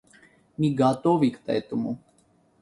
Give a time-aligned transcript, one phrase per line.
[0.57, 1.99] Мы готовы к этому.